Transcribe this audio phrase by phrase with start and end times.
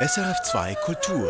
[0.00, 1.28] SRF2 Kultur.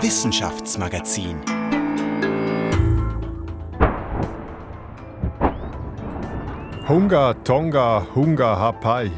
[0.00, 1.36] Wissenschaftsmagazin.
[6.88, 9.12] Hunga Tonga Hunga Hapai.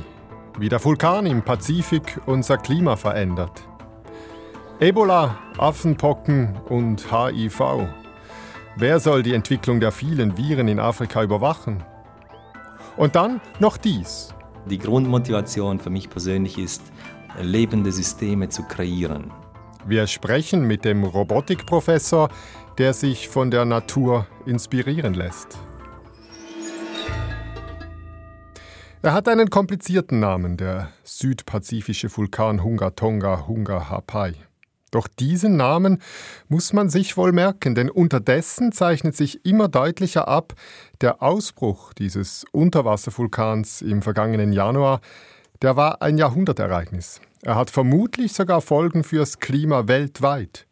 [0.58, 3.62] Wie der Vulkan im Pazifik unser Klima verändert.
[4.80, 7.88] Ebola, Affenpocken und HIV.
[8.76, 11.82] Wer soll die Entwicklung der vielen Viren in Afrika überwachen?
[12.96, 14.32] Und dann noch dies.
[14.66, 16.82] Die Grundmotivation für mich persönlich ist,
[17.40, 19.32] lebende Systeme zu kreieren.
[19.86, 22.28] Wir sprechen mit dem Robotikprofessor,
[22.78, 25.58] der sich von der Natur inspirieren lässt.
[29.02, 34.34] Er hat einen komplizierten Namen, der südpazifische Vulkan Hunga Tonga Hunga Hapai.
[34.90, 36.02] Doch diesen Namen
[36.48, 40.54] muss man sich wohl merken, denn unterdessen zeichnet sich immer deutlicher ab,
[41.00, 45.00] der Ausbruch dieses Unterwasservulkans im vergangenen Januar,
[45.62, 47.20] der war ein Jahrhundertereignis.
[47.42, 50.66] Er hat vermutlich sogar Folgen fürs Klima weltweit.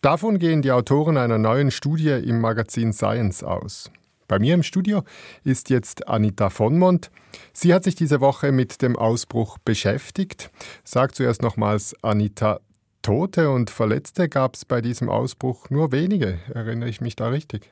[0.00, 3.90] Davon gehen die Autoren einer neuen Studie im Magazin Science aus.
[4.26, 5.02] Bei mir im Studio
[5.44, 7.10] ist jetzt Anita Vonmont.
[7.52, 10.50] Sie hat sich diese Woche mit dem Ausbruch beschäftigt.
[10.84, 12.60] Sag zuerst nochmals, Anita,
[13.02, 16.38] Tote und Verletzte gab es bei diesem Ausbruch nur wenige.
[16.54, 17.70] Erinnere ich mich da richtig?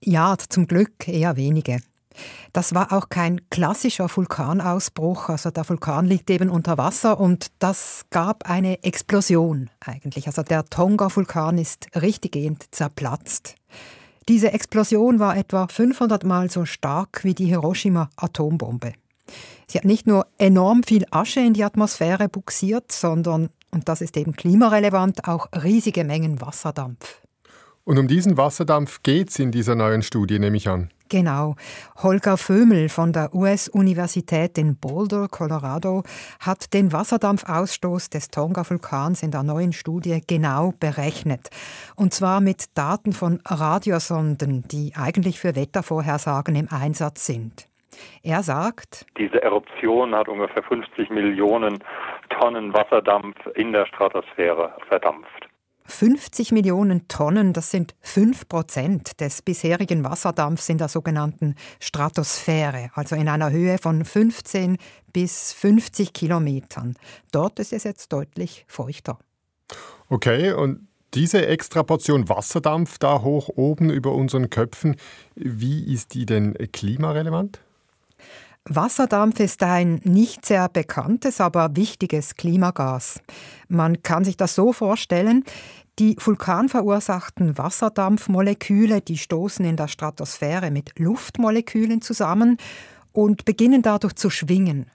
[0.00, 1.80] Ja, zum Glück eher wenige.
[2.52, 5.28] Das war auch kein klassischer Vulkanausbruch.
[5.28, 10.26] Also der Vulkan liegt eben unter Wasser und das gab eine Explosion eigentlich.
[10.26, 13.56] Also der Tonga-Vulkan ist richtiggehend zerplatzt.
[14.28, 18.94] Diese Explosion war etwa 500 Mal so stark wie die Hiroshima-Atombombe.
[19.68, 24.16] Sie hat nicht nur enorm viel Asche in die Atmosphäre buxiert, sondern und das ist
[24.16, 27.20] eben klimarelevant, auch riesige Mengen Wasserdampf.
[27.84, 30.88] Und um diesen Wasserdampf geht es in dieser neuen Studie, nehme ich an.
[31.10, 31.56] Genau.
[31.96, 36.02] Holger Vömel von der US-Universität in Boulder, Colorado,
[36.40, 41.50] hat den Wasserdampfausstoß des Tonga-Vulkans in der neuen Studie genau berechnet.
[41.96, 47.68] Und zwar mit Daten von Radiosonden, die eigentlich für Wettervorhersagen im Einsatz sind.
[48.22, 51.82] Er sagt, diese Eruption hat ungefähr 50 Millionen
[52.30, 55.48] Tonnen Wasserdampf in der Stratosphäre verdampft.
[55.88, 63.14] 50 Millionen Tonnen, das sind 5 Prozent des bisherigen Wasserdampfs in der sogenannten Stratosphäre, also
[63.14, 64.78] in einer Höhe von 15
[65.12, 66.96] bis 50 Kilometern.
[67.32, 69.18] Dort ist es jetzt deutlich feuchter.
[70.08, 74.96] Okay, und diese extra Portion Wasserdampf da hoch oben über unseren Köpfen,
[75.34, 77.60] wie ist die denn klimarelevant?
[78.68, 83.20] Wasserdampf ist ein nicht sehr bekanntes, aber wichtiges Klimagas.
[83.68, 85.44] Man kann sich das so vorstellen,
[85.98, 92.58] die vulkanverursachten Wasserdampfmoleküle, die stoßen in der Stratosphäre mit Luftmolekülen zusammen
[93.12, 94.90] und beginnen dadurch zu schwingen.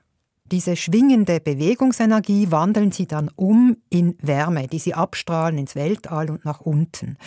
[0.51, 6.43] Diese schwingende Bewegungsenergie wandeln sie dann um in Wärme, die sie abstrahlen ins Weltall und
[6.43, 7.17] nach unten.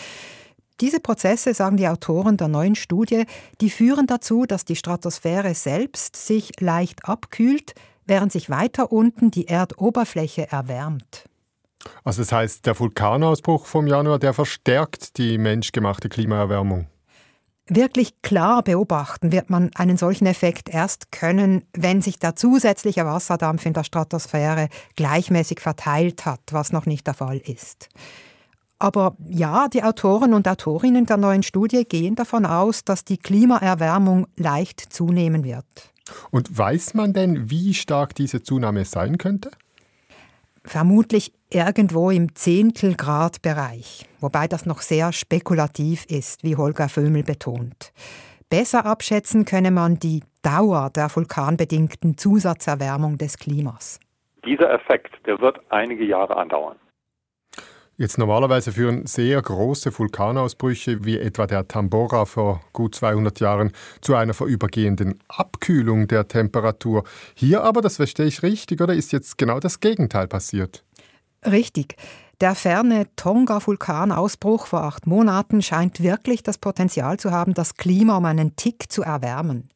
[0.81, 3.25] Diese Prozesse, sagen die Autoren der neuen Studie,
[3.61, 7.75] die führen dazu, dass die Stratosphäre selbst sich leicht abkühlt,
[8.05, 11.25] während sich weiter unten die Erdoberfläche erwärmt.
[12.03, 16.87] Also das heißt, der Vulkanausbruch vom Januar, der verstärkt die menschgemachte Klimaerwärmung.
[17.67, 23.65] Wirklich klar beobachten wird man einen solchen Effekt erst können, wenn sich der zusätzliche Wasserdampf
[23.65, 27.89] in der Stratosphäre gleichmäßig verteilt hat, was noch nicht der Fall ist.
[28.85, 34.27] Aber ja, die Autoren und Autorinnen der neuen Studie gehen davon aus, dass die Klimaerwärmung
[34.37, 35.65] leicht zunehmen wird.
[36.29, 39.49] Und weiß man denn, wie stark diese Zunahme sein könnte?
[40.63, 47.91] Vermutlich irgendwo im Zehntelgrad-Bereich, wobei das noch sehr spekulativ ist, wie Holger Vömel betont.
[48.51, 53.99] Besser abschätzen könne man die Dauer der vulkanbedingten Zusatzerwärmung des Klimas.
[54.45, 56.77] Dieser Effekt, der wird einige Jahre andauern.
[57.97, 64.15] Jetzt normalerweise führen sehr große Vulkanausbrüche wie etwa der Tambora vor gut 200 Jahren zu
[64.15, 67.05] einer vorübergehenden Abkühlung der Temperatur.
[67.35, 70.83] Hier aber, das verstehe ich richtig, oder ist jetzt genau das Gegenteil passiert?
[71.45, 71.95] Richtig.
[72.41, 78.25] Der ferne Tonga-Vulkanausbruch vor acht Monaten scheint wirklich das Potenzial zu haben, das Klima um
[78.25, 79.69] einen Tick zu erwärmen.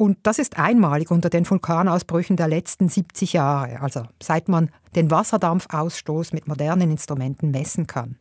[0.00, 5.10] Und das ist einmalig unter den Vulkanausbrüchen der letzten 70 Jahre, also seit man den
[5.10, 8.16] Wasserdampfausstoß mit modernen Instrumenten messen kann.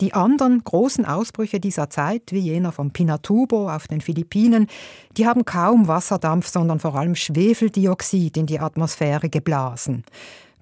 [0.00, 4.68] Die anderen großen Ausbrüche dieser Zeit, wie jener von Pinatubo auf den Philippinen,
[5.16, 10.04] die haben kaum Wasserdampf, sondern vor allem Schwefeldioxid in die Atmosphäre geblasen.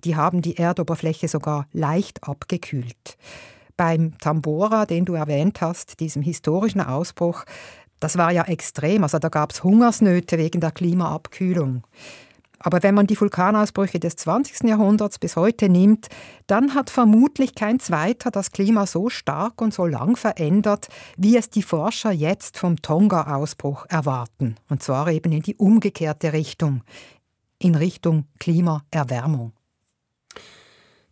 [0.05, 3.19] Die haben die Erdoberfläche sogar leicht abgekühlt.
[3.77, 7.45] Beim Tambora, den du erwähnt hast, diesem historischen Ausbruch,
[8.01, 11.85] Das war ja extrem, also da gab es Hungersnöte wegen der Klimaabkühlung.
[12.61, 14.69] Aber wenn man die Vulkanausbrüche des 20.
[14.69, 16.09] Jahrhunderts bis heute nimmt,
[16.49, 21.51] dann hat vermutlich kein zweiter das Klima so stark und so lang verändert, wie es
[21.51, 24.57] die Forscher jetzt vom Tonga-Ausbruch erwarten.
[24.69, 26.83] Und zwar eben in die umgekehrte Richtung,
[27.61, 29.53] in Richtung Klimaerwärmung.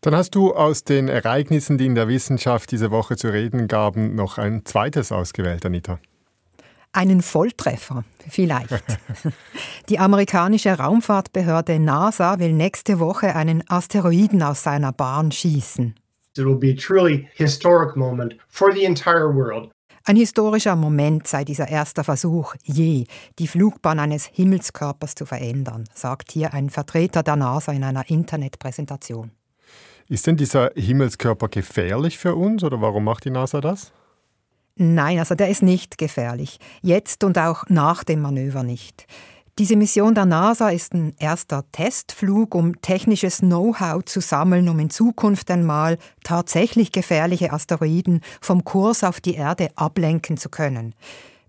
[0.00, 4.14] Dann hast du aus den Ereignissen, die in der Wissenschaft diese Woche zu reden gaben,
[4.14, 5.98] noch ein zweites ausgewählt, Anita.
[6.96, 8.72] Einen Volltreffer, vielleicht.
[9.90, 15.94] Die amerikanische Raumfahrtbehörde NASA will nächste Woche einen Asteroiden aus seiner Bahn schießen.
[16.38, 19.70] It will be a truly historic moment for the entire world.
[20.04, 23.04] Ein historischer Moment sei dieser erste Versuch je,
[23.38, 29.32] die Flugbahn eines Himmelskörpers zu verändern, sagt hier ein Vertreter der NASA in einer Internetpräsentation.
[30.08, 33.92] Ist denn dieser Himmelskörper gefährlich für uns oder warum macht die NASA das?
[34.76, 36.58] Nein, also der ist nicht gefährlich.
[36.82, 39.06] Jetzt und auch nach dem Manöver nicht.
[39.58, 44.90] Diese Mission der NASA ist ein erster Testflug, um technisches Know-how zu sammeln, um in
[44.90, 50.94] Zukunft einmal tatsächlich gefährliche Asteroiden vom Kurs auf die Erde ablenken zu können,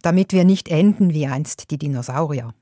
[0.02, 2.54] damit wir nicht enden wie einst die Dinosaurier.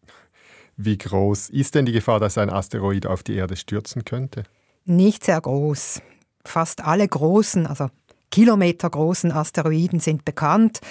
[0.78, 4.46] Wie groß ist denn die Gefahr, dass ein Asteroid auf die Erde stürzen könnte?
[4.86, 6.02] Nicht sehr groß.
[6.44, 7.90] Fast alle großen, also
[8.36, 10.82] kilometergroßen Asteroiden sind bekannt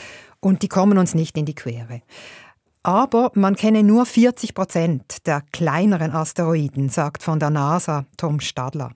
[0.41, 2.00] und die kommen uns nicht in die Quere.
[2.82, 8.93] Aber man kenne nur 40 Prozent der kleineren Asteroiden, sagt von der NASA Tom Stadler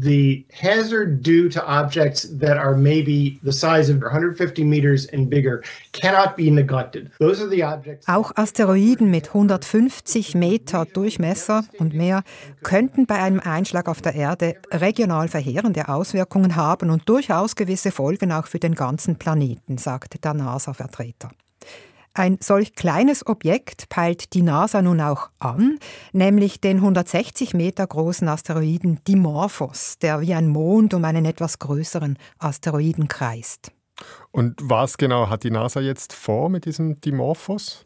[0.00, 5.62] the hazard due to objects that are maybe the size of 150 meters and bigger
[5.92, 7.10] cannot be neglected.
[7.18, 8.08] Those are the objects.
[8.08, 12.22] Auch Asteroiden mit 150 Meter Durchmesser und mehr
[12.62, 18.32] könnten bei einem Einschlag auf der Erde regional verheerende Auswirkungen haben und durchaus gewisse Folgen
[18.32, 21.30] auch für den ganzen Planeten, sagt der NASA-Vertreter.
[22.16, 25.80] Ein solch kleines Objekt peilt die NASA nun auch an,
[26.12, 32.16] nämlich den 160 Meter großen Asteroiden Dimorphos, der wie ein Mond um einen etwas größeren
[32.38, 33.72] Asteroiden kreist.
[34.30, 37.84] Und was genau hat die NASA jetzt vor mit diesem Dimorphos?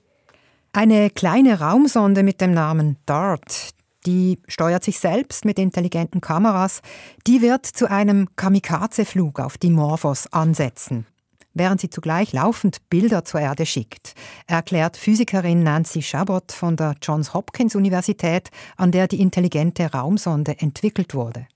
[0.75, 3.71] Eine kleine Raumsonde mit dem Namen DART,
[4.05, 6.83] die steuert sich selbst mit intelligenten Kameras,
[7.27, 11.07] die wird zu einem Kamikaze-Flug auf Dimorphos ansetzen
[11.58, 14.14] während sie zugleich laufend Bilder zur Erde schickt,
[14.46, 21.14] erklärt Physikerin Nancy Chabot von der Johns Hopkins Universität, an der die intelligente Raumsonde entwickelt
[21.14, 21.46] wurde.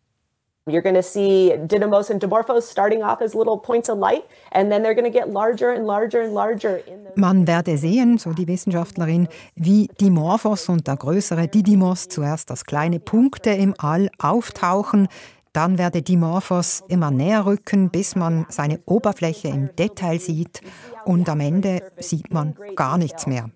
[0.64, 4.22] You're going to see Didymos and Dimorphos starting off as little points of light
[4.52, 6.80] and then they're going to get larger and larger and larger.
[7.16, 9.26] Man werde sehen, so die Wissenschaftlerin,
[9.56, 15.08] wie Dimorphos und der größere Didymos zuerst als kleine Punkte im All auftauchen,
[15.52, 20.62] dann werde Dimorphos immer näher rücken, bis man seine Oberfläche im Detail sieht
[21.04, 23.50] und am Ende sieht man gar nichts mehr,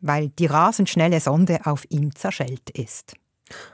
[0.00, 3.14] weil die rasend schnelle Sonde auf ihm zerschellt ist.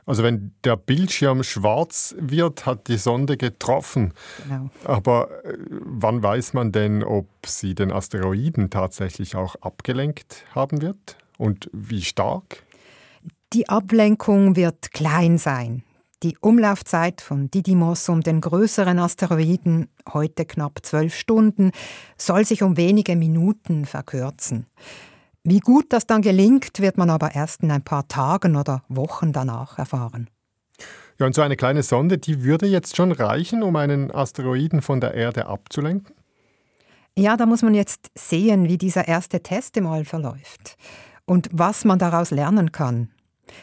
[0.04, 4.12] Also wenn der Bildschirm schwarz wird, hat die Sonde getroffen.
[4.42, 4.70] Genau.
[4.84, 11.16] Aber äh, wann weiß man denn, ob sie den Asteroiden tatsächlich auch abgelenkt haben wird?
[11.38, 12.64] Und wie stark?
[13.52, 15.84] Die Ablenkung wird klein sein.
[16.22, 21.70] Die Umlaufzeit von Didymos um den größeren Asteroiden, heute knapp zwölf Stunden,
[22.18, 24.66] soll sich um wenige Minuten verkürzen.
[25.44, 29.32] Wie gut das dann gelingt, wird man aber erst in ein paar Tagen oder Wochen
[29.32, 30.28] danach erfahren.
[31.18, 35.00] Ja, und so eine kleine Sonde, die würde jetzt schon reichen, um einen Asteroiden von
[35.00, 36.14] der Erde abzulenken?
[37.16, 40.76] Ja, da muss man jetzt sehen, wie dieser erste Test im All verläuft
[41.24, 43.08] und was man daraus lernen kann.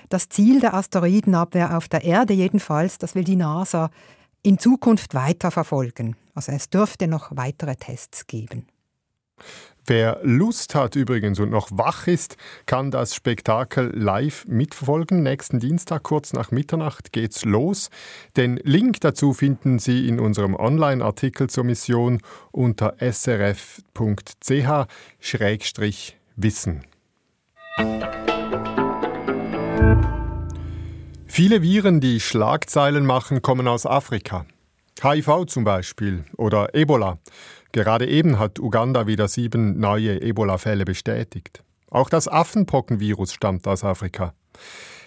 [0.10, 3.89] Das Ziel der Asteroidenabwehr auf der Erde jedenfalls, das will die NASA
[4.44, 6.15] in Zukunft weiter verfolgen.
[6.34, 8.67] Also es dürfte noch weitere Tests geben.
[9.89, 15.24] Wer Lust hat übrigens und noch wach ist, kann das Spektakel live mitverfolgen.
[15.24, 17.89] Nächsten Dienstag kurz nach Mitternacht geht's los.
[18.36, 23.63] Den Link dazu finden Sie in unserem Online-Artikel zur Mission unter srf.ch-wissen.
[31.27, 34.46] Viele Viren, die Schlagzeilen machen, kommen aus Afrika.
[35.01, 37.19] HIV zum Beispiel oder Ebola.
[37.72, 41.63] Gerade eben hat Uganda wieder sieben neue Ebola-Fälle bestätigt.
[41.91, 44.34] Auch das Affenpockenvirus stammt aus Afrika.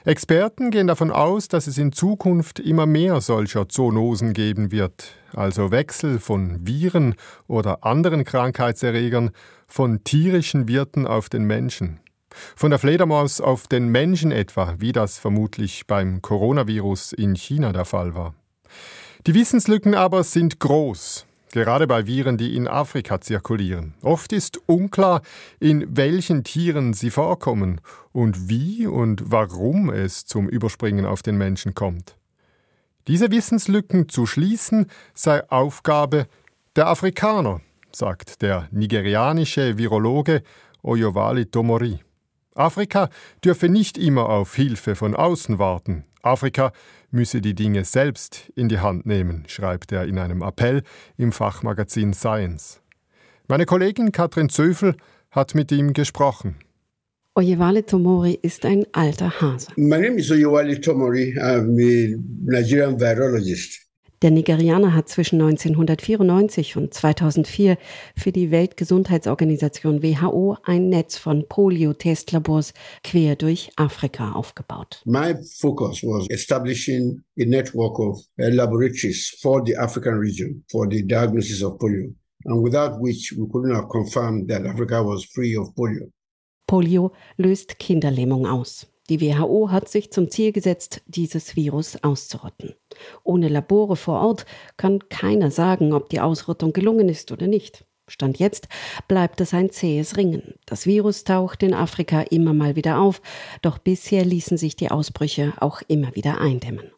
[0.04, 5.70] Experten gehen davon aus, dass es in Zukunft immer mehr solcher Zoonosen geben wird, also
[5.70, 7.16] Wechsel von Viren
[7.48, 9.30] oder anderen Krankheitserregern
[9.66, 12.00] von tierischen Wirten auf den Menschen.
[12.56, 17.84] Von der Fledermaus auf den Menschen etwa, wie das vermutlich beim Coronavirus in China der
[17.84, 18.34] Fall war.
[19.26, 21.26] Die Wissenslücken aber sind groß.
[21.52, 23.94] gerade bei Viren, die in Afrika zirkulieren.
[24.02, 25.20] Oft ist unklar,
[25.58, 27.80] in welchen Tieren sie vorkommen
[28.12, 32.16] und wie und warum es zum Überspringen auf den Menschen kommt.
[33.08, 36.28] Diese Wissenslücken zu schließen sei Aufgabe
[36.76, 37.60] der Afrikaner,
[37.92, 40.42] sagt der nigerianische Virologe
[40.82, 41.98] Oyovali Tomori.
[42.54, 43.08] Afrika
[43.44, 46.04] dürfe nicht immer auf Hilfe von außen warten.
[46.22, 46.72] Afrika
[47.10, 50.82] müsse die Dinge selbst in die Hand nehmen, schreibt er in einem Appell
[51.16, 52.82] im Fachmagazin Science.
[53.48, 54.96] Meine Kollegin Katrin Zöfel
[55.30, 56.56] hat mit ihm gesprochen.
[57.36, 59.68] Oyewale Tomori ist ein alter Hase.
[59.76, 61.36] My name is Oyewale Tomori.
[61.38, 63.89] I'm a Nigerian virologist.
[64.22, 67.78] Der Nigerianer hat zwischen 1994 und 2004
[68.14, 75.00] für die Weltgesundheitsorganisation WHO ein Netz von Polio-Testlabors quer durch Afrika aufgebaut.
[75.06, 81.02] My focus was establishing a network of uh, laboratories for the African region for the
[81.02, 82.12] diagnosis of polio,
[82.44, 86.10] and without which we couldn't have confirmed that Africa was free of polio.
[86.66, 88.89] Polio löst Kinderlähmung aus.
[89.10, 92.76] Die WHO hat sich zum Ziel gesetzt, dieses Virus auszurotten.
[93.24, 97.84] Ohne Labore vor Ort kann keiner sagen, ob die Ausrottung gelungen ist oder nicht.
[98.06, 98.68] Stand jetzt
[99.08, 100.54] bleibt es ein zähes Ringen.
[100.64, 103.20] Das Virus taucht in Afrika immer mal wieder auf,
[103.62, 106.92] doch bisher ließen sich die Ausbrüche auch immer wieder eindämmen.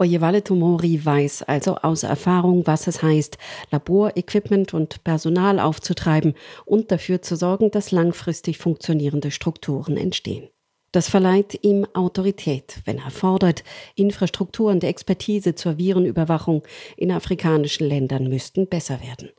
[0.00, 3.38] Oyewale Tomori weiß also aus Erfahrung, was es heißt,
[3.70, 6.34] Laborequipment und Personal aufzutreiben
[6.64, 10.48] und dafür zu sorgen, dass langfristig funktionierende Strukturen entstehen.
[10.92, 13.62] Das verleiht ihm Autorität, wenn er fordert,
[13.94, 16.62] Infrastruktur und Expertise zur Virenüberwachung
[16.96, 19.30] in afrikanischen Ländern müssten besser werden.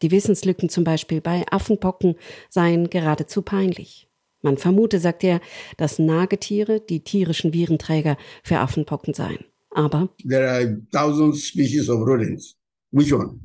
[0.00, 2.14] Die Wissenslücken zum Beispiel bei Affenpocken
[2.48, 4.08] seien geradezu peinlich.
[4.40, 5.40] Man vermute, sagt er,
[5.76, 9.44] dass Nagetiere die tierischen Virenträger für Affenpocken seien.
[9.70, 12.56] Aber There are thousands species of rodents.
[12.92, 13.40] Which one?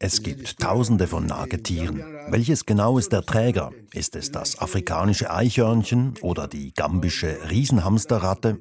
[0.00, 2.04] Es gibt tausende von Nagetieren.
[2.28, 3.72] Welches genau ist der Träger?
[3.92, 8.60] Ist es das afrikanische Eichhörnchen oder die gambische Riesenhamsterratte?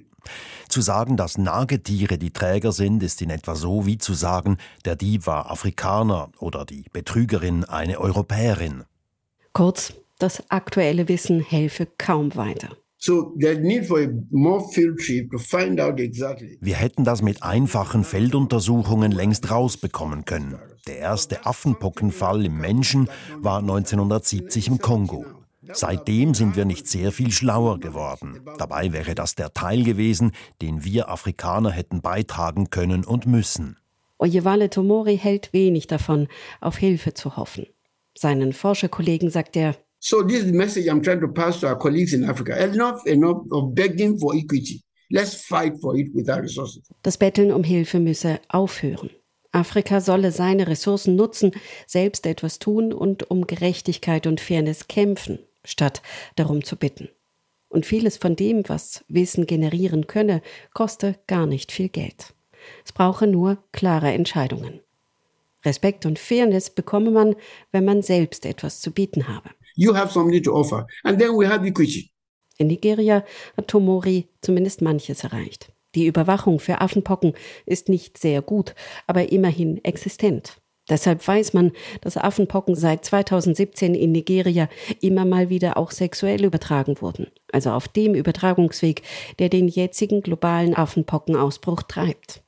[0.68, 4.96] Zu sagen, dass Nagetiere die Träger sind, ist in etwa so wie zu sagen, der
[4.96, 8.86] Dieb war Afrikaner oder die Betrügerin eine Europäerin.
[9.54, 12.76] kurz, das aktuelle Wissen helfe kaum weiter.
[13.00, 16.58] So there's need for a more field trip to find out exactly.
[16.62, 20.58] Wir hätten das mit einfachen Felduntersuchungen längst rausbekommen können.
[20.88, 23.08] Der erste Affenpockenfall im Menschen
[23.40, 25.26] war 1970 im Kongo.
[25.74, 28.40] Seitdem sind wir nicht sehr viel schlauer geworden.
[28.58, 33.78] Dabei wäre das der Teil gewesen, den wir Afrikaner hätten beitragen können und müssen.
[34.18, 36.28] Oyewale Tomori hält wenig davon,
[36.62, 37.68] auf Hilfe zu hoffen.
[38.16, 41.78] Seinen Forscherkollegen sagt er, So this is the message I'm trying to pass to our
[41.78, 42.56] colleagues in Africa.
[42.64, 44.82] Enough, enough of begging for equity.
[45.10, 46.84] Let's fight for it with our resources.
[47.04, 49.10] das Betteln um Hilfe müsse aufhören.
[49.52, 51.52] Afrika solle seine Ressourcen nutzen,
[51.88, 56.02] selbst etwas tun und um Gerechtigkeit und Fairness kämpfen, statt
[56.36, 57.10] darum zu bitten.
[57.70, 60.42] Und vieles von dem, was Wissen generieren könne,
[60.74, 62.34] koste gar nicht viel Geld.
[62.86, 64.82] Es brauche nur klare Entscheidungen.
[65.66, 67.36] Respekt und Fairness bekomme man,
[67.72, 69.50] wenn man selbst etwas zu bieten habe.
[69.78, 70.88] You have something to offer.
[71.04, 72.10] And then we have equity.
[72.58, 73.24] In Nigeria
[73.56, 75.72] hat Tomori zumindest manches erreicht.
[75.94, 77.34] Die Überwachung für Affenpocken
[77.68, 78.74] ist nicht sehr gut,
[79.06, 80.60] aber immerhin existent.
[80.90, 84.68] Deshalb weiß man, dass Affenpocken seit 2017 in Nigeria
[85.00, 89.04] immer mal wieder auch sexuell übertragen wurden, also auf dem Übertragungsweg,
[89.38, 92.42] der den jetzigen globalen Affenpockenausbruch treibt.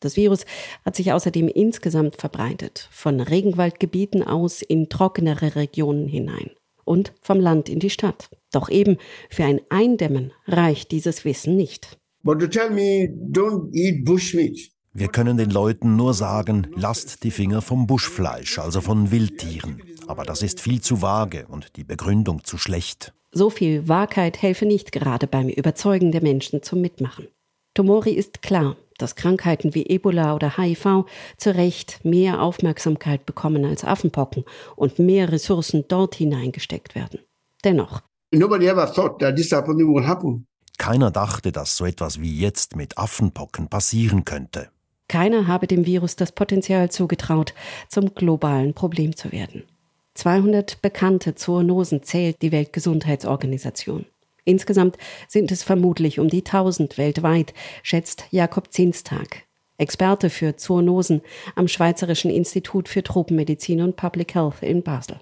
[0.00, 0.46] Das Virus
[0.84, 6.50] hat sich außerdem insgesamt verbreitet, von Regenwaldgebieten aus in trockenere Regionen hinein
[6.84, 8.30] und vom Land in die Stadt.
[8.52, 8.98] Doch eben
[9.30, 11.98] für ein Eindämmen reicht dieses Wissen nicht.
[12.22, 14.72] But to tell me, don't eat bushmeat.
[14.94, 19.82] Wir können den Leuten nur sagen, lasst die Finger vom Buschfleisch, also von Wildtieren.
[20.06, 23.14] Aber das ist viel zu vage und die Begründung zu schlecht.
[23.30, 27.28] So viel Wahrheit helfe nicht gerade beim Überzeugen der Menschen zum Mitmachen.
[27.72, 31.04] Tomori ist klar, dass Krankheiten wie Ebola oder HIV
[31.36, 34.44] zu Recht mehr Aufmerksamkeit bekommen als Affenpocken
[34.76, 37.20] und mehr Ressourcen dort hineingesteckt werden.
[37.64, 38.02] Dennoch,
[38.34, 40.46] Nobody ever thought that this would happen.
[40.78, 44.70] Keiner dachte, dass so etwas wie jetzt mit Affenpocken passieren könnte.
[45.08, 47.52] keiner habe dem Virus das Potenzial zugetraut,
[47.88, 49.64] zum globalen Problem zu werden.
[50.14, 54.06] 200 bekannte Zoonosen zählt die Weltgesundheitsorganisation.
[54.44, 59.44] Insgesamt sind es vermutlich um die 1000 weltweit, schätzt Jakob Zinstag,
[59.78, 61.22] Experte für Zoonosen
[61.54, 65.18] am Schweizerischen Institut für Tropenmedizin und Public Health in Basel.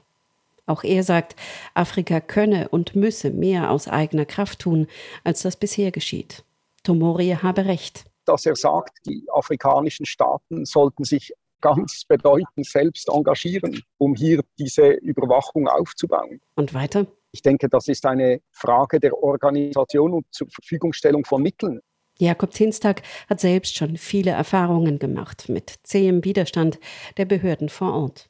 [0.67, 1.35] Auch er sagt,
[1.75, 4.87] Afrika könne und müsse mehr aus eigener Kraft tun,
[5.25, 6.45] als das bisher geschieht.
[6.85, 8.05] Tomori habe recht.
[8.27, 14.91] dass er sagt, die afrikanischen Staaten sollten sich ganz bedeutend selbst engagieren, um hier diese
[14.91, 16.41] Überwachung aufzubauen.
[16.55, 17.07] Und weiter?
[17.33, 21.81] Ich denke, das ist eine Frage der Organisation und zur Verfügungstellung von Mitteln.
[22.19, 26.79] Jakob Zinstag hat selbst schon viele Erfahrungen gemacht mit zähem Widerstand
[27.17, 28.29] der Behörden vor Ort.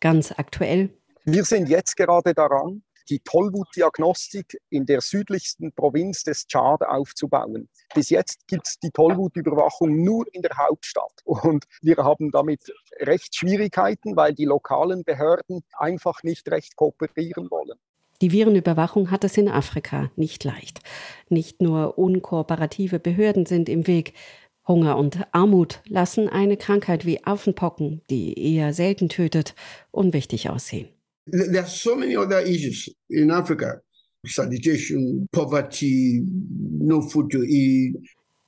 [0.00, 0.90] Ganz aktuell.
[1.24, 7.68] Wir sind jetzt gerade daran, die Tollwutdiagnostik in der südlichsten Provinz des Tschad aufzubauen.
[7.94, 13.36] Bis jetzt gibt es die Tollwutüberwachung nur in der Hauptstadt und wir haben damit recht
[13.36, 17.78] Schwierigkeiten, weil die lokalen Behörden einfach nicht recht kooperieren wollen.
[18.22, 20.78] Die Virenüberwachung hat es in Afrika nicht leicht.
[21.28, 24.14] Nicht nur unkooperative Behörden sind im Weg.
[24.66, 29.56] Hunger und Armut lassen eine Krankheit wie Affenpocken, die eher selten tötet,
[29.90, 30.88] unwichtig aussehen.
[31.32, 33.82] There are so many other issues in Africa.
[34.24, 36.24] Sanitation, poverty,
[36.78, 37.96] no food to eat.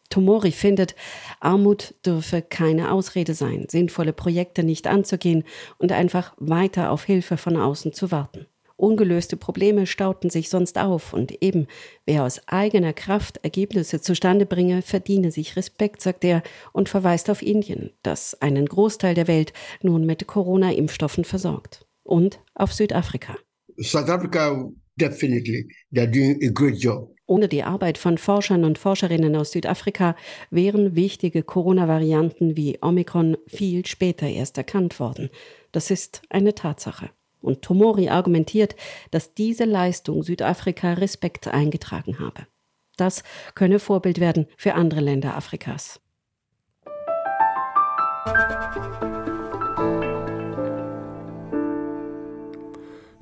[0.09, 0.95] Tomori findet,
[1.41, 5.43] Armut dürfe keine Ausrede sein, sinnvolle Projekte nicht anzugehen
[5.79, 8.47] und einfach weiter auf Hilfe von außen zu warten.
[8.77, 11.69] Ungelöste Probleme stauten sich sonst auf und eben
[12.07, 17.41] wer aus eigener Kraft Ergebnisse zustande bringe, verdiene sich Respekt, sagt er und verweist auf
[17.41, 19.53] Indien, das einen Großteil der Welt
[19.83, 21.87] nun mit Corona-Impfstoffen versorgt.
[22.03, 23.37] Und auf Südafrika.
[23.81, 27.15] South Africa, definitely, they're doing a great job.
[27.27, 30.15] Ohne die Arbeit von Forschern und Forscherinnen aus Südafrika
[30.51, 35.31] wären wichtige Corona-Varianten wie Omikron viel später erst erkannt worden.
[35.73, 37.11] Das ist eine Tatsache.
[37.45, 38.75] Und Tomori argumentiert,
[39.11, 42.47] dass diese Leistung Südafrika Respekt eingetragen habe.
[42.97, 43.23] Das
[43.55, 46.01] könne Vorbild werden für andere Länder Afrikas.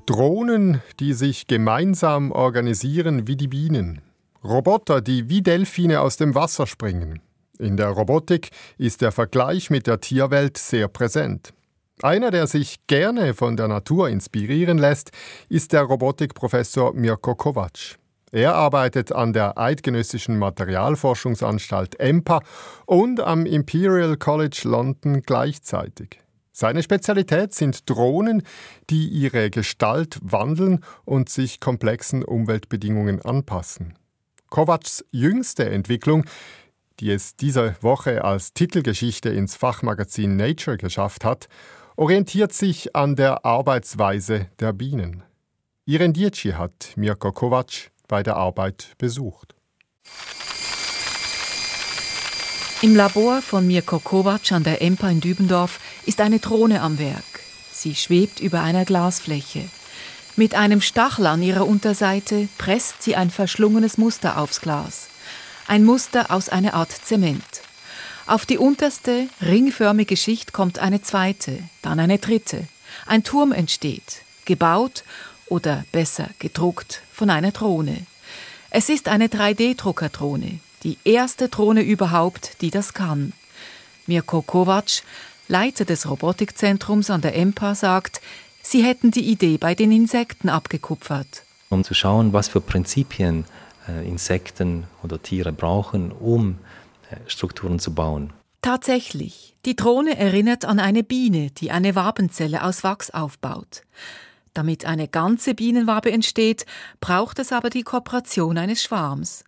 [0.05, 4.01] Drohnen, die sich gemeinsam organisieren wie die Bienen.
[4.43, 7.21] Roboter, die wie Delfine aus dem Wasser springen.
[7.57, 11.53] In der Robotik ist der Vergleich mit der Tierwelt sehr präsent.
[12.03, 15.11] Einer, der sich gerne von der Natur inspirieren lässt,
[15.47, 17.97] ist der Robotikprofessor Mirko Kovac.
[18.33, 22.41] Er arbeitet an der Eidgenössischen Materialforschungsanstalt EMPA
[22.85, 26.19] und am Imperial College London gleichzeitig.
[26.51, 28.43] Seine Spezialität sind Drohnen,
[28.89, 33.93] die ihre Gestalt wandeln und sich komplexen Umweltbedingungen anpassen.
[34.49, 36.25] Kovacs jüngste Entwicklung,
[36.99, 41.47] die es diese Woche als Titelgeschichte ins Fachmagazin Nature geschafft hat,
[41.95, 45.23] orientiert sich an der Arbeitsweise der Bienen.
[45.85, 49.55] Iren Dietschi hat Mirko Kovac bei der Arbeit besucht.
[52.81, 57.23] Im Labor von Mirko Kovac an der EMPA in Dübendorf ist eine Drohne am Werk.
[57.71, 59.69] Sie schwebt über einer Glasfläche.
[60.35, 65.07] Mit einem Stachel an ihrer Unterseite presst sie ein verschlungenes Muster aufs Glas.
[65.67, 67.61] Ein Muster aus einer Art Zement.
[68.25, 72.67] Auf die unterste, ringförmige Schicht kommt eine zweite, dann eine dritte.
[73.05, 75.03] Ein Turm entsteht, gebaut
[75.47, 78.05] oder besser gedruckt von einer Drohne.
[78.69, 83.33] Es ist eine 3D-Druckerdrohne, die erste Drohne überhaupt, die das kann.
[84.07, 85.03] Mirko Kovac,
[85.49, 88.21] Leiter des Robotikzentrums an der EMPA, sagt,
[88.61, 91.43] sie hätten die Idee bei den Insekten abgekupfert.
[91.69, 93.45] Um zu schauen, was für Prinzipien
[93.87, 96.57] äh, Insekten oder Tiere brauchen, um
[97.27, 98.33] Strukturen zu bauen.
[98.61, 103.81] Tatsächlich, die Drohne erinnert an eine Biene, die eine Wabenzelle aus Wachs aufbaut.
[104.53, 106.65] Damit eine ganze Bienenwabe entsteht,
[106.99, 109.43] braucht es aber die Kooperation eines Schwarms.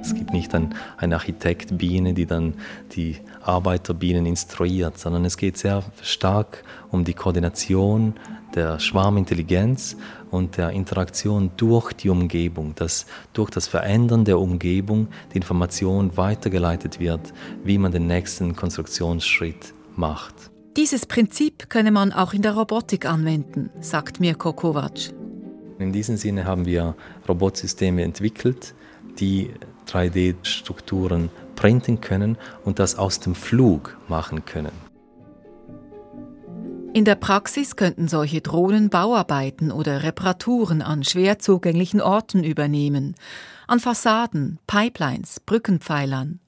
[0.00, 2.54] Es gibt nicht ein, eine Architektbiene, die dann
[2.92, 8.14] die Arbeiterbienen instruiert, sondern es geht sehr stark um die Koordination
[8.54, 9.96] der Schwarmintelligenz
[10.30, 17.00] und der Interaktion durch die Umgebung, dass durch das Verändern der Umgebung die Information weitergeleitet
[17.00, 17.32] wird,
[17.64, 20.34] wie man den nächsten Konstruktionsschritt macht.
[20.76, 25.12] Dieses Prinzip könne man auch in der Robotik anwenden, sagt Mirko Kovac.
[25.78, 26.94] In diesem Sinne haben wir
[27.28, 28.74] Robotsysteme entwickelt,
[29.18, 29.50] die
[29.88, 34.72] 3D-Strukturen printen können und das aus dem Flug machen können.
[36.94, 43.14] In der Praxis könnten solche Drohnen Bauarbeiten oder Reparaturen an schwer zugänglichen Orten übernehmen,
[43.66, 46.40] an Fassaden, Pipelines, Brückenpfeilern.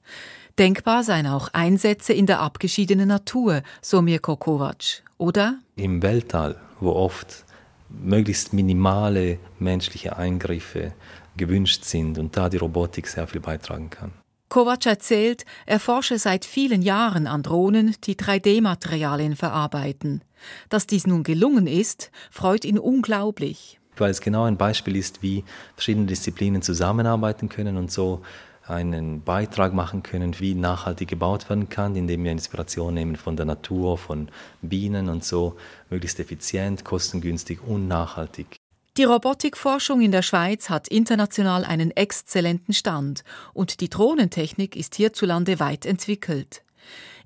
[0.57, 5.59] Denkbar seien auch Einsätze in der abgeschiedenen Natur, so Mirko Kovac, oder?
[5.75, 7.45] Im Weltall, wo oft
[7.89, 10.93] möglichst minimale menschliche Eingriffe
[11.41, 14.13] gewünscht sind und da die Robotik sehr viel beitragen kann.
[14.49, 20.23] Kovac erzählt, er forsche seit vielen Jahren an Drohnen, die 3D-Materialien verarbeiten.
[20.69, 23.79] Dass dies nun gelungen ist, freut ihn unglaublich.
[23.97, 25.43] Weil es genau ein Beispiel ist, wie
[25.75, 28.21] verschiedene Disziplinen zusammenarbeiten können und so
[28.67, 33.45] einen Beitrag machen können, wie nachhaltig gebaut werden kann, indem wir Inspiration nehmen von der
[33.45, 34.29] Natur, von
[34.61, 35.55] Bienen und so
[35.89, 38.60] möglichst effizient, kostengünstig und nachhaltig.
[38.97, 43.23] Die Robotikforschung in der Schweiz hat international einen exzellenten Stand
[43.53, 46.65] und die Drohnentechnik ist hierzulande weit entwickelt.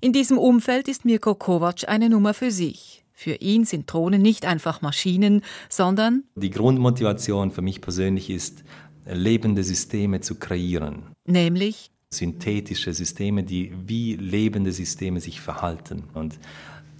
[0.00, 3.04] In diesem Umfeld ist Mirko Kovac eine Nummer für sich.
[3.12, 8.62] Für ihn sind Drohnen nicht einfach Maschinen, sondern die Grundmotivation für mich persönlich ist,
[9.04, 11.10] lebende Systeme zu kreieren.
[11.26, 16.04] Nämlich synthetische Systeme, die wie lebende Systeme sich verhalten.
[16.14, 16.38] Und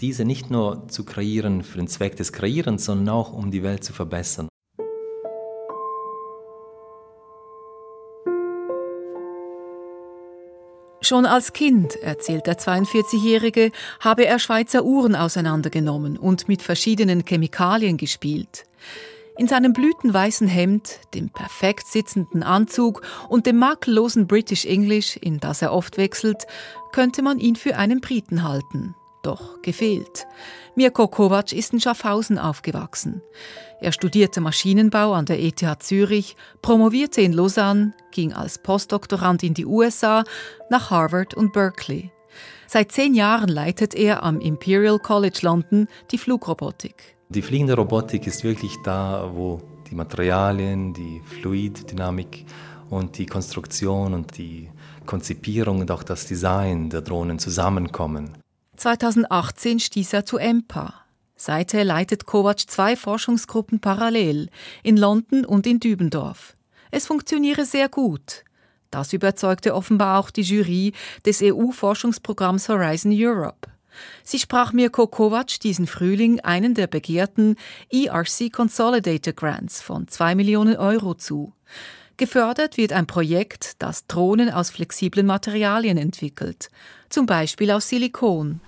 [0.00, 3.85] diese nicht nur zu kreieren für den Zweck des Kreierens, sondern auch um die Welt
[3.85, 4.48] zu verbessern.
[11.06, 17.96] Schon als Kind, erzählt der 42-Jährige, habe er Schweizer Uhren auseinandergenommen und mit verschiedenen Chemikalien
[17.96, 18.64] gespielt.
[19.38, 25.62] In seinem blütenweißen Hemd, dem perfekt sitzenden Anzug und dem makellosen British English, in das
[25.62, 26.48] er oft wechselt,
[26.90, 28.96] könnte man ihn für einen Briten halten.
[29.26, 30.24] Doch gefehlt.
[30.76, 33.22] Mirko Kovac ist in Schaffhausen aufgewachsen.
[33.80, 39.66] Er studierte Maschinenbau an der ETH Zürich, promovierte in Lausanne, ging als Postdoktorand in die
[39.66, 40.22] USA,
[40.70, 42.12] nach Harvard und Berkeley.
[42.68, 47.16] Seit zehn Jahren leitet er am Imperial College London die Flugrobotik.
[47.28, 49.60] Die fliegende Robotik ist wirklich da, wo
[49.90, 52.46] die Materialien, die Fluiddynamik
[52.90, 54.70] und die Konstruktion und die
[55.04, 58.36] Konzipierung und auch das Design der Drohnen zusammenkommen.
[58.76, 64.48] 2018 stieß er zu EMPA, Seither leitet Kovac zwei Forschungsgruppen parallel,
[64.82, 66.56] in London und in Dübendorf.
[66.90, 68.42] Es funktioniere sehr gut.
[68.90, 70.94] Das überzeugte offenbar auch die Jury
[71.26, 73.68] des EU-Forschungsprogramms Horizon Europe.
[74.22, 77.56] Sie sprach Mirko Kovac diesen Frühling einen der begehrten
[77.90, 81.52] ERC Consolidator Grants von zwei Millionen Euro zu.
[82.18, 86.70] Gefördert wird ein Projekt, das Drohnen aus flexiblen Materialien entwickelt,
[87.11, 88.61] zum Beispiel aus Silikon.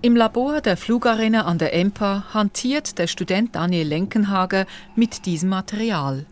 [0.00, 4.66] Im Labor der Flugarena an der EMPA hantiert der Student Daniel Lenkenhager
[4.96, 6.26] mit diesem Material.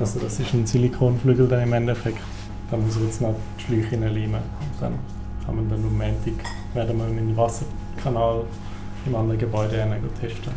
[0.00, 2.18] Also das ist ein Silikonflügel dann im Endeffekt.
[2.68, 4.40] Da muss man jetzt noch die Schläuche hineinleimen.
[4.40, 4.98] Und dann
[5.46, 6.44] kann man dann am Montag
[6.74, 8.46] werden wir in den Wasserkanal
[9.06, 9.86] im anderen Gebäude
[10.20, 10.52] testen.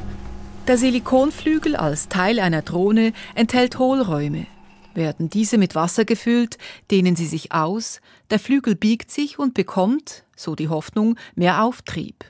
[0.67, 4.47] Der Silikonflügel als Teil einer Drohne enthält Hohlräume.
[4.95, 6.57] Werden diese mit Wasser gefüllt,
[6.89, 12.23] dehnen sie sich aus, der Flügel biegt sich und bekommt, so die Hoffnung, mehr Auftrieb.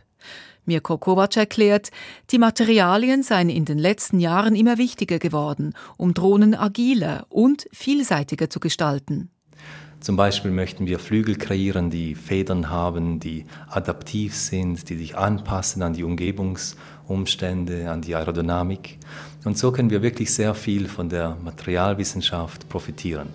[0.65, 1.91] Mirko Kovac erklärt,
[2.31, 8.49] die Materialien seien in den letzten Jahren immer wichtiger geworden, um Drohnen agiler und vielseitiger
[8.49, 9.29] zu gestalten.
[10.05, 15.81] Zum Beispiel möchten wir Flügel kreieren, die Federn haben, die adaptiv sind, die sich anpassen
[15.81, 18.99] an die Umgebungsumstände, an die Aerodynamik.
[19.45, 23.29] Und so können wir wirklich sehr viel von der Materialwissenschaft profitieren.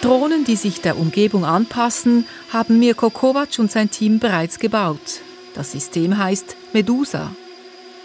[0.00, 5.20] Drohnen, die sich der Umgebung anpassen, haben Mirko Kovac und sein Team bereits gebaut.
[5.54, 7.32] Das System heißt Medusa.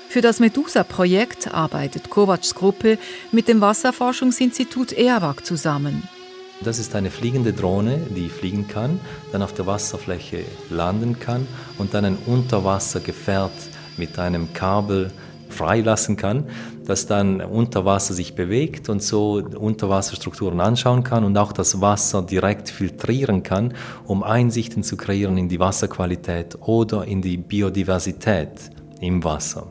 [0.09, 2.97] Für das Medusa-Projekt arbeitet Kovacs Gruppe
[3.31, 6.01] mit dem Wasserforschungsinstitut EAWAG zusammen.
[6.61, 8.99] Das ist eine fliegende Drohne, die fliegen kann,
[9.31, 11.45] dann auf der Wasserfläche landen kann
[11.77, 13.51] und dann ein Unterwassergefährt
[13.97, 15.11] mit einem Kabel
[15.47, 16.45] freilassen kann,
[16.85, 22.23] das dann unter Wasser sich bewegt und so Unterwasserstrukturen anschauen kann und auch das Wasser
[22.23, 29.23] direkt filtrieren kann, um Einsichten zu kreieren in die Wasserqualität oder in die Biodiversität im
[29.23, 29.67] Wasser.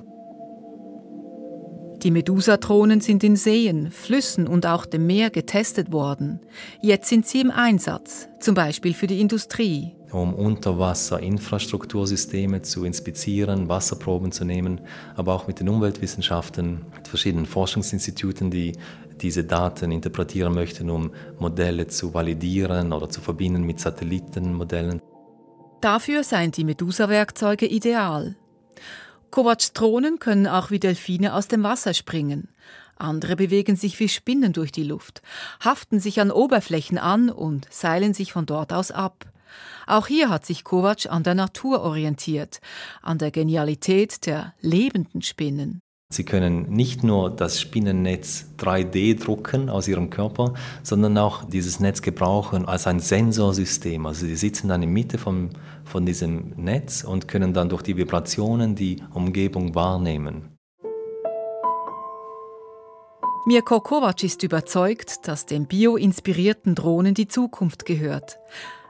[2.02, 6.38] Die Medusa-Drohnen sind in Seen, Flüssen und auch dem Meer getestet worden.
[6.80, 9.96] Jetzt sind sie im Einsatz, zum Beispiel für die Industrie.
[10.12, 14.80] Um Unterwasserinfrastruktursysteme zu inspizieren, Wasserproben zu nehmen,
[15.16, 18.74] aber auch mit den Umweltwissenschaften, mit verschiedenen Forschungsinstituten, die
[19.20, 25.02] diese Daten interpretieren möchten, um Modelle zu validieren oder zu verbinden mit Satellitenmodellen.
[25.80, 28.36] Dafür seien die Medusa-Werkzeuge ideal.
[29.30, 32.48] Kovacs Drohnen können auch wie Delfine aus dem Wasser springen.
[32.96, 35.22] Andere bewegen sich wie Spinnen durch die Luft,
[35.60, 39.26] haften sich an Oberflächen an und seilen sich von dort aus ab.
[39.86, 42.60] Auch hier hat sich Kovac an der Natur orientiert,
[43.02, 45.80] an der Genialität der lebenden Spinnen.
[46.10, 52.00] Sie können nicht nur das Spinnennetz 3D drucken aus ihrem Körper, sondern auch dieses Netz
[52.00, 54.06] gebrauchen als ein Sensorsystem.
[54.06, 55.50] Also sie sitzen dann in der Mitte von,
[55.88, 60.56] von diesem Netz und können dann durch die Vibrationen die Umgebung wahrnehmen.
[63.46, 68.38] Mirko Kovac ist überzeugt, dass den bioinspirierten Drohnen die Zukunft gehört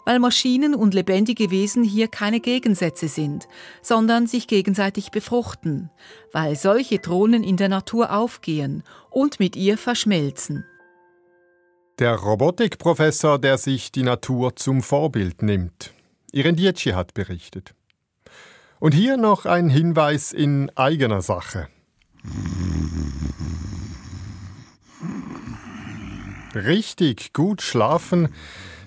[0.09, 3.47] weil Maschinen und lebendige Wesen hier keine Gegensätze sind,
[3.83, 5.91] sondern sich gegenseitig befruchten,
[6.33, 10.65] weil solche Drohnen in der Natur aufgehen und mit ihr verschmelzen.
[11.99, 15.93] Der Robotikprofessor, der sich die Natur zum Vorbild nimmt.
[16.33, 17.75] Iren Dietschi hat berichtet.
[18.81, 21.69] Und hier noch ein Hinweis in eigener Sache.
[26.55, 28.29] Richtig gut schlafen,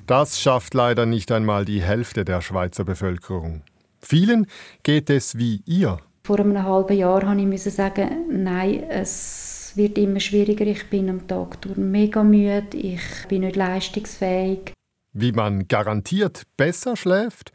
[0.07, 3.63] das schafft leider nicht einmal die Hälfte der Schweizer Bevölkerung.
[4.01, 4.47] Vielen
[4.83, 5.99] geht es wie ihr.
[6.23, 10.65] Vor einem halben Jahr musste ich sagen, nein, es wird immer schwieriger.
[10.65, 14.73] Ich bin am Tag mega müde, ich bin nicht leistungsfähig.
[15.13, 17.51] Wie man garantiert besser schläft